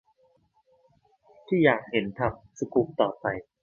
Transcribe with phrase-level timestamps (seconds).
[1.47, 3.25] ที่อยากเห็นทำสกู๊ปต่อไป